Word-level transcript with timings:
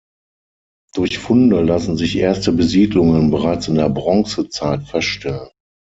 Durch 0.95 1.19
Funde 1.19 1.61
lassen 1.61 1.95
sich 1.95 2.15
erste 2.17 2.51
Besiedlungen 2.53 3.29
bereits 3.29 3.67
in 3.67 3.75
der 3.75 3.87
Bronzezeit 3.91 4.81
feststellen. 4.81 5.49